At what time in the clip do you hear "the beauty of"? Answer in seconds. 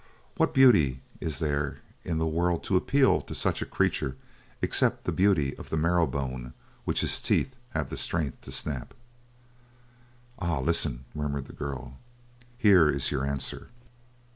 5.03-5.69